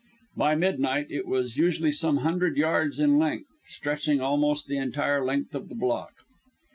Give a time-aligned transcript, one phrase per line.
[0.35, 5.53] By midnight it was usually some hundred yards in length, stretching almost the entire length
[5.53, 6.13] of the block.